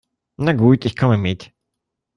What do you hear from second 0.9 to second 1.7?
komme mit.